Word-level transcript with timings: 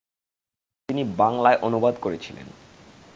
তিনি 0.89 1.03
বাংলায় 1.17 1.57
অনুবাদ 1.61 1.95
করেছিলেন। 2.01 2.47